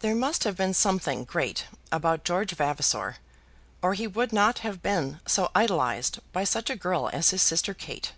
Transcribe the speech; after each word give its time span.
There 0.00 0.14
must 0.14 0.44
have 0.44 0.58
been 0.58 0.74
something 0.74 1.24
great 1.24 1.64
about 1.90 2.22
George 2.22 2.52
Vavasor, 2.54 3.16
or 3.80 3.94
he 3.94 4.06
would 4.06 4.30
not 4.30 4.58
have 4.58 4.82
been 4.82 5.20
so 5.26 5.50
idolized 5.54 6.18
by 6.34 6.44
such 6.44 6.68
a 6.68 6.76
girl 6.76 7.08
as 7.14 7.30
his 7.30 7.40
sister 7.40 7.72
Kate. 7.72 8.12